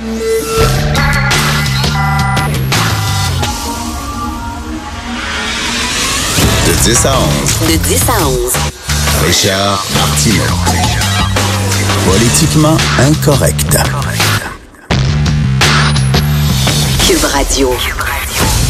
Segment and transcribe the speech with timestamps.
[0.00, 0.06] De
[6.84, 7.68] 10 à 11.
[7.68, 8.52] De 10 à 11.
[9.26, 10.42] Richard Martineau.
[12.06, 13.76] Politiquement incorrect.
[17.06, 17.70] Cube Radio.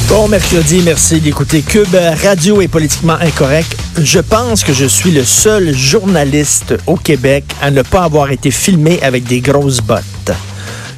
[0.08, 3.76] Bon mercredi, merci d'écouter Cube Radio est politiquement incorrect.
[4.02, 8.50] Je pense que je suis le seul journaliste au Québec à ne pas avoir été
[8.50, 10.32] filmé avec des grosses bottes.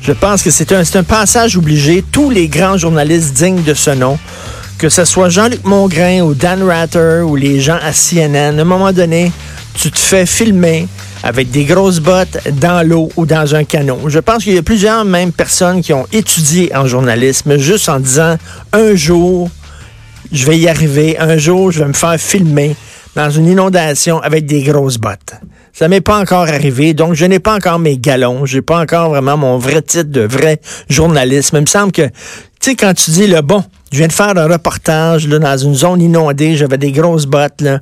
[0.02, 2.02] Je pense que c'est un, passage obligé.
[2.02, 4.18] Tous les grands journalistes dignes de ce nom,
[4.76, 8.64] que ce soit Jean-Luc Mongrain ou Dan Ratter ou les gens à CNN, à un
[8.64, 9.30] moment donné,
[9.74, 10.88] tu te fais filmer
[11.22, 14.08] avec des grosses bottes dans l'eau ou dans un canot.
[14.08, 18.00] Je pense qu'il y a plusieurs même personnes qui ont étudié en journalisme juste en
[18.00, 18.36] disant
[18.72, 19.50] un jour,
[20.32, 22.74] je vais y arriver, un jour, je vais me faire filmer
[23.14, 25.34] dans une inondation avec des grosses bottes.
[25.72, 29.08] Ça m'est pas encore arrivé, donc je n'ai pas encore mes galons, j'ai pas encore
[29.08, 31.52] vraiment mon vrai titre de vrai journaliste.
[31.54, 32.12] Mais il me semble que, tu
[32.60, 35.74] sais, quand tu dis le bon, je viens de faire un reportage là, dans une
[35.74, 37.80] zone inondée, j'avais des grosses bottes, là,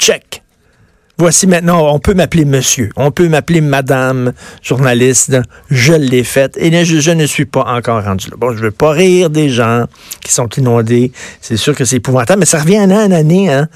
[0.00, 0.42] check.
[1.20, 5.36] Voici maintenant, on peut m'appeler monsieur, on peut m'appeler madame journaliste,
[5.68, 8.36] je l'ai faite et je, ne suis pas encore rendu là.
[8.38, 9.86] Bon, je veux pas rire des gens
[10.22, 11.10] qui sont inondés,
[11.40, 13.66] c'est sûr que c'est épouvantable, mais ça revient année en année, hein.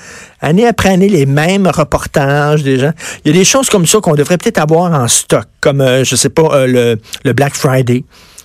[0.41, 2.93] Année après année, les mêmes reportages des gens.
[3.25, 6.05] Il y a des choses comme ça qu'on devrait peut-être avoir en stock, comme, euh,
[6.05, 8.05] je sais pas, euh, le Black Friday.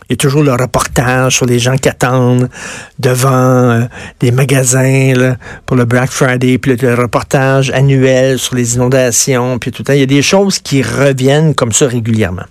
[0.10, 2.50] Il y a toujours le reportage sur les gens qui attendent
[2.98, 3.84] devant euh,
[4.22, 9.82] des magasins pour le Black Friday, puis le, reportage annuel sur les inondations, puis tout
[9.82, 9.94] le temps.
[9.94, 12.46] Il y a des choses qui reviennent comme ça régulièrement.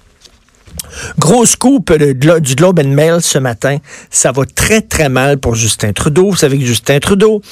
[1.19, 3.79] Grosse scoop du Globe and Mail ce matin.
[4.11, 6.31] Ça va très, très mal pour Justin Trudeau.
[6.31, 7.43] Vous savez que Justin Trudeau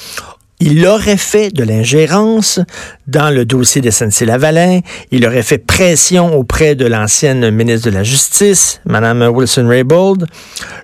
[0.59, 2.59] il aurait fait de l'ingérence
[3.07, 4.79] dans le dossier de SNC-Lavalin.
[5.11, 10.27] Il aurait fait pression auprès de l'ancienne ministre de la Justice, Mme Wilson-Raybould.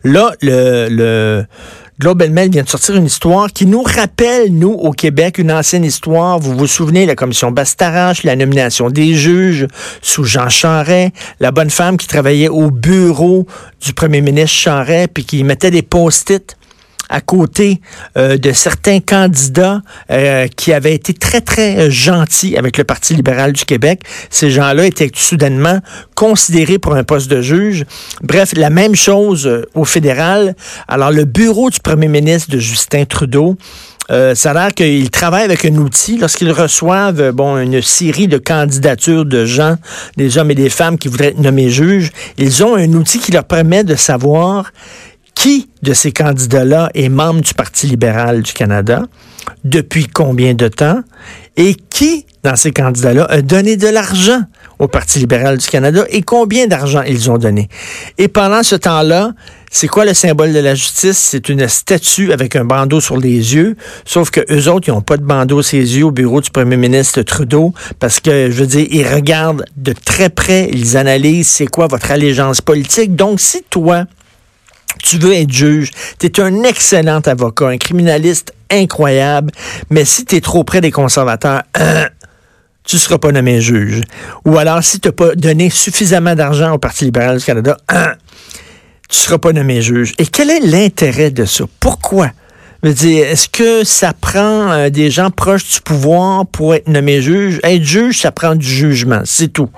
[0.03, 1.45] Là, le, le
[2.01, 5.85] Global Mail vient de sortir une histoire qui nous rappelle, nous, au Québec, une ancienne
[5.85, 6.39] histoire.
[6.39, 9.67] Vous vous souvenez, la commission Bastarache, la nomination des juges
[10.01, 13.45] sous Jean Charest, la bonne femme qui travaillait au bureau
[13.85, 16.57] du premier ministre Charest, puis qui mettait des post-it
[17.11, 17.81] à côté
[18.17, 23.51] euh, de certains candidats euh, qui avaient été très, très gentils avec le Parti libéral
[23.51, 24.01] du Québec.
[24.29, 25.79] Ces gens-là étaient soudainement
[26.15, 27.85] considérés pour un poste de juge.
[28.23, 30.55] Bref, la même chose euh, au fédéral.
[30.87, 33.57] Alors, le bureau du premier ministre de Justin Trudeau,
[34.33, 39.23] ça a l'air qu'ils travaillent avec un outil lorsqu'ils reçoivent bon une série de candidatures
[39.23, 39.75] de gens,
[40.17, 42.11] des hommes et des femmes qui voudraient être nommés juges.
[42.37, 44.73] Ils ont un outil qui leur permet de savoir
[45.41, 49.07] qui de ces candidats-là est membre du Parti libéral du Canada,
[49.63, 51.01] depuis combien de temps,
[51.57, 54.41] et qui, dans ces candidats-là, a donné de l'argent
[54.77, 57.69] au Parti libéral du Canada et combien d'argent ils ont donné?
[58.19, 59.31] Et pendant ce temps-là,
[59.71, 61.17] c'est quoi le symbole de la justice?
[61.17, 63.75] C'est une statue avec un bandeau sur les yeux,
[64.05, 66.51] sauf que eux autres, ils n'ont pas de bandeau sur les yeux au bureau du
[66.51, 71.47] premier ministre Trudeau, parce que, je veux dire, ils regardent de très près, ils analysent
[71.47, 73.15] c'est quoi votre allégeance politique.
[73.15, 74.05] Donc, si toi,
[75.03, 79.51] tu veux être juge, tu es un excellent avocat, un criminaliste incroyable,
[79.89, 82.05] mais si tu es trop près des conservateurs, euh,
[82.83, 84.01] tu ne seras pas nommé juge.
[84.45, 88.07] Ou alors, si tu n'as pas donné suffisamment d'argent au Parti libéral du Canada, euh,
[89.09, 90.13] tu ne seras pas nommé juge.
[90.17, 91.65] Et quel est l'intérêt de ça?
[91.79, 92.31] Pourquoi?
[92.83, 97.59] est-ce que ça prend euh, des gens proches du pouvoir pour être nommé juge?
[97.63, 99.69] Être juge, ça prend du jugement, c'est tout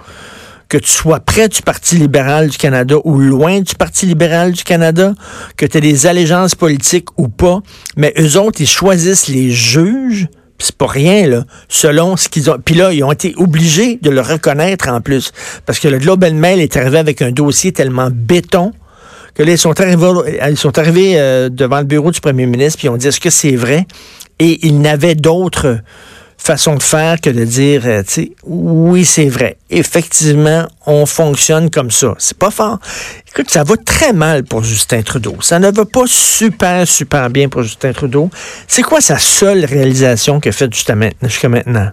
[0.69, 4.63] que tu sois près du Parti libéral du Canada ou loin du Parti libéral du
[4.63, 5.13] Canada,
[5.57, 7.61] que tu aies des allégeances politiques ou pas,
[7.95, 10.27] mais eux autres, ils choisissent les juges,
[10.59, 12.57] c'est pas rien, là, selon ce qu'ils ont.
[12.63, 15.31] Puis là, ils ont été obligés de le reconnaître en plus.
[15.65, 18.71] Parce que le Global Mail est arrivé avec un dossier tellement béton
[19.35, 20.11] que là, ils sont arrivés,
[20.49, 23.19] ils sont arrivés euh, devant le bureau du premier ministre, puis ils ont dit est-ce
[23.19, 23.87] que c'est vrai?
[24.39, 25.79] Et ils n'avaient d'autres
[26.37, 29.57] façon de faire que de dire, euh, tu sais, oui, c'est vrai.
[29.69, 32.13] Effectivement, on fonctionne comme ça.
[32.17, 32.79] C'est pas fort.
[33.29, 35.37] Écoute, ça va très mal pour Justin Trudeau.
[35.41, 38.29] Ça ne va pas super, super bien pour Justin Trudeau.
[38.67, 41.89] C'est quoi sa seule réalisation qu'il a faite jusqu'à maintenant?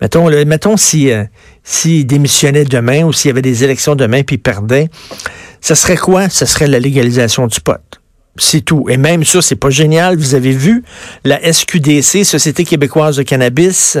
[0.00, 1.24] Mettons, le, mettons si, euh,
[1.64, 4.88] s'il démissionnait demain ou s'il y avait des élections demain puis il perdait,
[5.60, 6.28] ça serait quoi?
[6.28, 7.80] Ce serait la légalisation du pot.
[8.38, 8.86] C'est tout.
[8.88, 10.16] Et même ça, c'est pas génial.
[10.16, 10.84] Vous avez vu
[11.24, 13.98] la SQDC, Société québécoise de cannabis,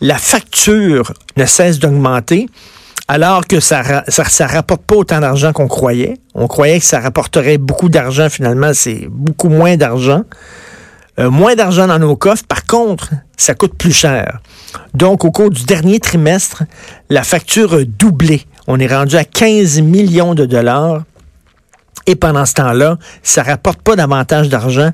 [0.00, 2.48] la facture ne cesse d'augmenter
[3.08, 6.14] alors que ça, ça rapporte pas autant d'argent qu'on croyait.
[6.34, 8.28] On croyait que ça rapporterait beaucoup d'argent.
[8.30, 10.22] Finalement, c'est beaucoup moins d'argent.
[11.18, 12.44] Euh, moins d'argent dans nos coffres.
[12.48, 14.40] Par contre, ça coûte plus cher.
[14.94, 16.62] Donc, au cours du dernier trimestre,
[17.10, 18.46] la facture a doublé.
[18.66, 21.02] On est rendu à 15 millions de dollars
[22.06, 24.90] Et pendant ce temps-là, ça rapporte pas davantage d'argent.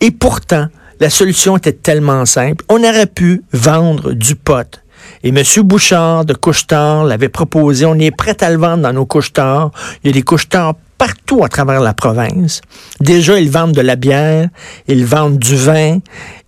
[0.00, 0.66] Et pourtant,
[1.00, 2.64] la solution était tellement simple.
[2.68, 4.80] On aurait pu vendre du pot.
[5.22, 5.42] Et M.
[5.62, 7.86] Bouchard de Couchetard l'avait proposé.
[7.86, 9.70] On est prêt à le vendre dans nos couchetards.
[10.02, 12.60] Il y a des couchetards partout à travers la province.
[13.00, 14.48] Déjà, ils vendent de la bière,
[14.88, 15.98] ils vendent du vin,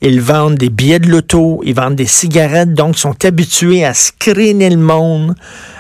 [0.01, 3.95] ils vendent des billets de loto, ils vendent des cigarettes, donc ils sont habitués à
[3.95, 5.37] screener le monde,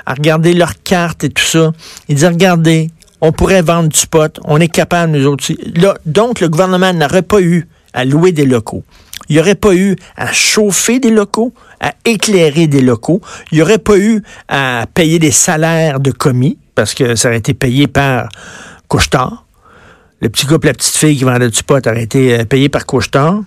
[0.06, 1.72] à regarder leurs cartes et tout ça.
[2.08, 5.52] Ils disent, regardez, on pourrait vendre du pot, on est capable, nous autres.
[5.76, 8.84] Là, donc, le gouvernement n'aurait pas eu à louer des locaux.
[9.28, 13.20] Il n'y aurait pas eu à chauffer des locaux, à éclairer des locaux.
[13.52, 17.38] Il n'y aurait pas eu à payer des salaires de commis, parce que ça aurait
[17.38, 18.28] été payé par
[18.88, 19.44] Couchetard.
[20.20, 22.86] Le petit couple, la petite fille qui vendait du pot aurait été euh, payé par
[22.86, 23.40] Couchetard.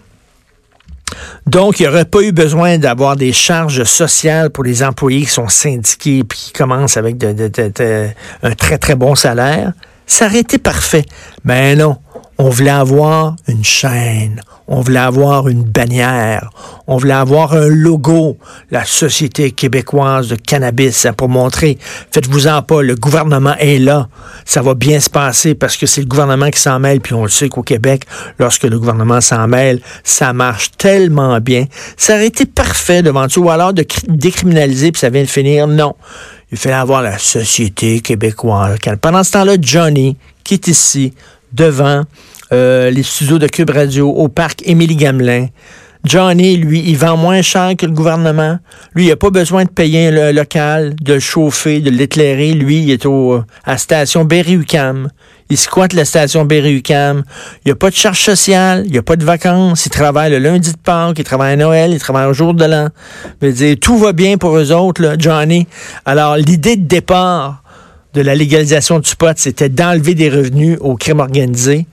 [1.45, 5.31] Donc, il n'y aurait pas eu besoin d'avoir des charges sociales pour les employés qui
[5.31, 9.73] sont syndiqués et qui commencent avec un très, très bon salaire.
[10.05, 11.05] Ça aurait été parfait.
[11.43, 11.97] Mais non,
[12.37, 16.49] on voulait avoir une chaîne, on voulait avoir une bannière,
[16.87, 18.37] on voulait avoir un logo,
[18.71, 21.77] la Société québécoise de cannabis, pour montrer,
[22.11, 24.07] faites-vous-en pas, le gouvernement est là,
[24.45, 27.23] ça va bien se passer parce que c'est le gouvernement qui s'en mêle, puis on
[27.23, 28.05] le sait qu'au Québec,
[28.39, 31.65] lorsque le gouvernement s'en mêle, ça marche tellement bien.
[31.97, 35.67] Ça aurait été parfait devant tout, ou alors de décriminaliser, puis ça vient de finir,
[35.67, 35.95] non.
[36.51, 38.77] Il fallait avoir la Société québécoise.
[39.01, 41.13] Pendant ce temps-là, Johnny, qui est ici,
[41.53, 42.03] devant
[42.51, 45.47] euh, les studios de Cube Radio au parc Émilie Gamelin.
[46.05, 48.59] Johnny, lui, il vend moins cher que le gouvernement.
[48.93, 52.51] Lui, il n'a pas besoin de payer un local, de le chauffer, de l'éclairer.
[52.51, 55.07] Lui, il est au, à la station Berry-UQAM.
[55.49, 57.23] Il squatte la station Berry-UQAM.
[57.63, 59.85] Il n'y a pas de charge sociale, il n'y a pas de vacances.
[59.85, 62.65] Il travaille le lundi de Pâques, il travaille à Noël, il travaille au jour de
[62.65, 62.89] l'an.
[63.79, 65.67] Tout va bien pour eux autres, là, Johnny.
[66.03, 67.62] Alors, l'idée de départ
[68.13, 71.87] de la légalisation du pot, c'était d'enlever des revenus au crime organisé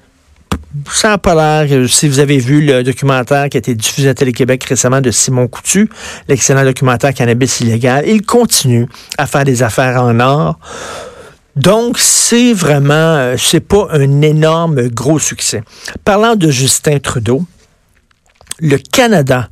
[0.92, 4.14] ça n'a pas l'air, si vous avez vu le documentaire qui a été diffusé à
[4.14, 5.90] Télé-Québec récemment de Simon Coutu,
[6.28, 8.86] l'excellent documentaire Cannabis illégal, il continue
[9.18, 10.58] à faire des affaires en or.
[11.56, 15.62] Donc, c'est vraiment, euh, c'est pas un énorme gros succès.
[16.04, 17.44] Parlant de Justin Trudeau,
[18.60, 19.48] le Canada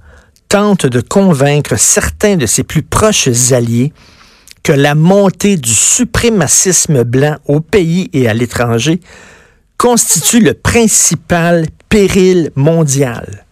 [0.48, 3.92] tente de convaincre certains de ses plus proches alliés
[4.68, 9.00] que la montée du suprémacisme blanc au pays et à l'étranger
[9.78, 13.46] constitue le principal péril mondial.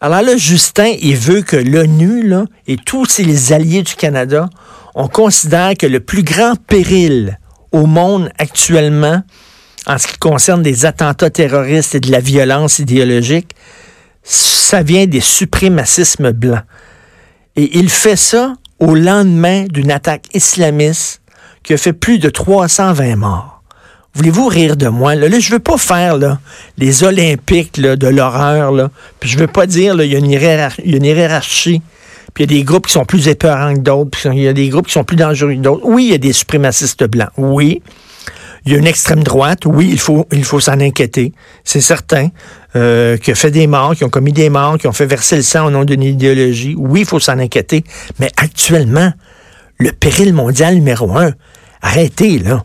[0.00, 2.32] Alors là, Justin, il veut que l'ONU
[2.68, 4.48] et tous ses alliés du Canada,
[4.94, 7.36] on considère que le plus grand péril
[7.72, 9.24] au monde actuellement,
[9.88, 13.56] en ce qui concerne des attentats terroristes et de la violence idéologique,
[14.22, 16.62] ça vient des suprémacismes blancs.
[17.56, 21.20] Et il fait ça au lendemain d'une attaque islamiste
[21.62, 23.62] qui a fait plus de 320 morts.
[24.14, 25.14] Voulez-vous rire de moi?
[25.14, 26.18] Là, là je veux pas faire
[26.76, 28.90] les Olympiques de l'horreur.
[29.20, 30.30] Puis je veux pas dire qu'il y, a une
[31.04, 31.80] hiérarchie.
[32.34, 34.18] Puis il y a des groupes qui sont plus épeurants que d'autres.
[34.32, 35.84] Il y a des groupes qui sont plus dangereux que d'autres.
[35.84, 37.30] Oui, il y a des suprémacistes blancs.
[37.36, 37.82] Oui.
[38.64, 39.66] Il y a une extrême droite.
[39.66, 41.32] Oui, il faut, il faut s'en inquiéter.
[41.64, 42.28] C'est certain.
[42.74, 45.36] Euh, qui a fait des morts, qui ont commis des morts, qui ont fait verser
[45.36, 46.74] le sang au nom d'une idéologie.
[46.78, 47.84] Oui, il faut s'en inquiéter.
[48.18, 49.12] Mais actuellement,
[49.78, 51.32] le péril mondial numéro un,
[51.82, 52.62] arrêtez, là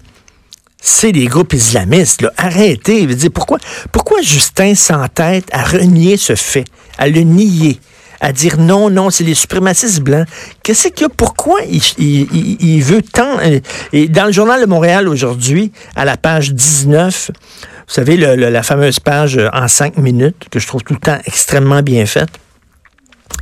[0.88, 2.22] c'est des groupes islamistes.
[2.22, 2.32] Là.
[2.38, 3.06] Arrêtez.
[3.08, 3.58] dire, pourquoi,
[3.92, 6.66] pourquoi Justin s'entête à renier ce fait,
[6.98, 7.80] à le nier,
[8.22, 10.28] à dire non, non, c'est les suprémacistes blancs?
[10.64, 11.10] Qu'est-ce qu'il y a?
[11.10, 13.40] Pourquoi il, veut tant...
[13.40, 13.60] Euh,
[13.94, 19.00] et dans le journal de Montréal aujourd'hui, à la page 19, vous savez, la fameuse
[19.00, 22.30] page euh, en cinq minutes, que je trouve tout le temps extrêmement bien faite,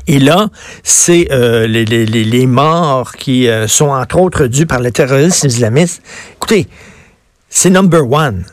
[0.07, 0.49] et là,
[0.83, 6.03] c'est euh, les, les, morts qui sont entre autres dus par le terrorisme islamiste.
[6.35, 6.67] Écoutez,
[7.49, 8.45] c'est number one.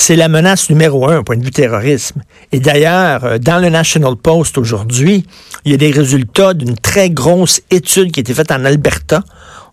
[0.00, 2.22] C'est la menace numéro un au point de vue terrorisme.
[2.52, 5.26] Et d'ailleurs, euh, dans le National Post aujourd'hui,
[5.64, 9.24] il y a des résultats d'une très grosse étude qui a été faite en Alberta.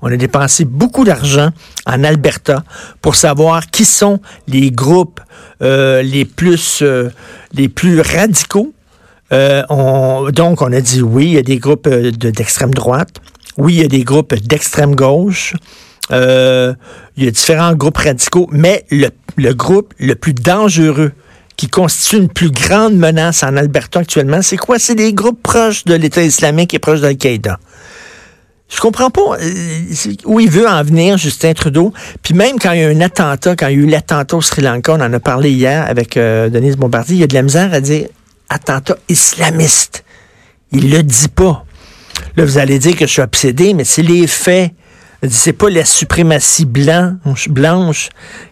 [0.01, 1.51] On a dépensé beaucoup d'argent
[1.85, 2.63] en Alberta
[3.03, 5.21] pour savoir qui sont les groupes
[5.61, 7.11] euh, les plus euh,
[7.53, 8.73] les plus radicaux.
[9.29, 13.21] donc, on a dit oui, il y a des groupes d'extrême droite.
[13.57, 15.53] Oui, il y a des groupes d'extrême gauche.
[16.11, 16.73] Euh,
[17.17, 21.11] il y a différents groupes radicaux, mais le, groupe le plus dangereux
[21.55, 24.77] qui constitue une plus grande menace en Alberta actuellement, c'est quoi?
[24.77, 27.59] C'est des groupes proches de l'État islamique et proches d'Al-Qaïda.
[28.67, 29.81] Je comprends pas euh,
[30.25, 31.93] où il veut en venir, Justin Trudeau.
[32.23, 34.41] Puis même quand il y a un attentat, quand il y a eu l'attentat au
[34.41, 37.35] Sri Lanka, on en a parlé hier avec euh, Denise Bombardier, il y a de
[37.35, 38.07] la misère à dire
[38.49, 40.03] attentat islamiste.
[40.71, 41.65] Il le dit pas.
[42.35, 44.71] Là, vous allez dire que je suis obsédé, mais c'est les faits.
[45.29, 48.09] C'est pas la suprématie blanche,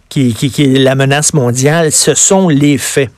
[0.08, 3.10] qui est la menace mondiale, ce sont les faits.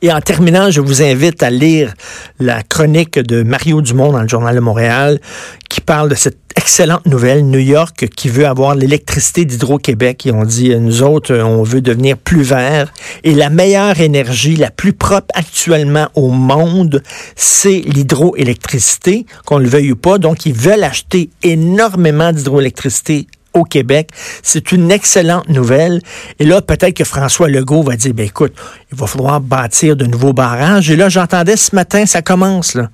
[0.00, 1.92] Et en terminant, je vous invite à lire
[2.38, 5.20] la chronique de Mario Dumont dans le Journal de Montréal
[5.68, 7.44] qui parle de cette excellente nouvelle.
[7.44, 10.24] New York qui veut avoir l'électricité d'Hydro-Québec.
[10.24, 12.92] Ils ont dit, nous autres, on veut devenir plus vert.
[13.24, 17.02] Et la meilleure énergie, la plus propre actuellement au monde,
[17.36, 20.18] c'est l'hydroélectricité, qu'on le veuille ou pas.
[20.18, 23.26] Donc, ils veulent acheter énormément d'hydroélectricité
[23.58, 24.10] au Québec.
[24.42, 26.00] C'est une excellente nouvelle.
[26.38, 28.54] Et là, peut-être que François Legault va dire, ben écoute,
[28.92, 30.90] il va falloir bâtir de nouveaux barrages.
[30.90, 32.88] Et là, j'entendais ce matin, ça commence, là.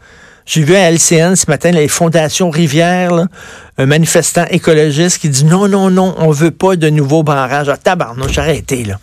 [0.46, 3.12] J'ai vu à LCN ce matin les fondations Rivière,
[3.78, 7.70] un manifestant écologiste qui dit non, non, non, on veut pas de nouveaux barrages.
[7.70, 8.98] Ah, tabarnouche, arrêtez, là.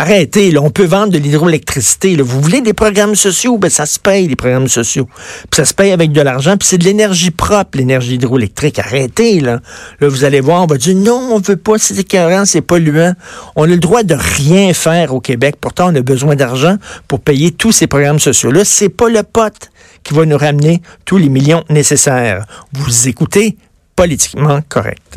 [0.00, 2.14] Arrêtez, là, on peut vendre de l'hydroélectricité.
[2.22, 3.58] Vous voulez des programmes sociaux?
[3.58, 5.08] Ben, ça se paye, les programmes sociaux.
[5.50, 8.78] Puis ça se paye avec de l'argent, puis c'est de l'énergie propre, l'énergie hydroélectrique.
[8.78, 9.58] Arrêtez, là.
[10.00, 13.14] Là, vous allez voir, on va dire non, on veut pas, c'est écœurant, c'est polluant.
[13.56, 15.56] On a le droit de rien faire au Québec.
[15.60, 16.76] Pourtant, on a besoin d'argent
[17.08, 18.64] pour payer tous ces programmes sociaux-là.
[18.64, 19.72] C'est pas le pote
[20.04, 22.46] qui va nous ramener tous les millions nécessaires.
[22.72, 23.56] Vous écoutez
[23.96, 25.02] politiquement correct.